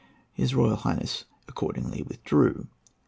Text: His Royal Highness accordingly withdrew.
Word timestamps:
His 0.33 0.55
Royal 0.55 0.77
Highness 0.77 1.25
accordingly 1.47 2.01
withdrew. 2.01 2.65